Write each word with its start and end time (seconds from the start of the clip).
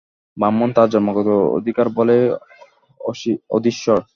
ব্রাহ্মণ 0.37 0.69
তাঁর 0.75 0.91
জন্মগত 0.93 1.27
অধিকারবলেই 1.57 2.23
অধীশ্বর। 3.49 3.99